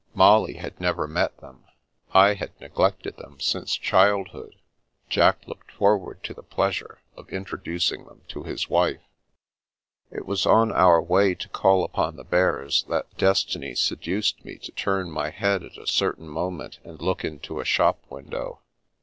[0.15, 1.63] Molly had never met them;
[2.11, 4.55] I had neglected them since childhood;
[5.09, 9.03] Jack looked forward to the pleasure of introducing them to his wife.
[10.09, 14.71] It was on our way to call upon the Bears, that destiny seduced me to
[14.71, 18.61] turn my head at a certain moment, and look into a shop window.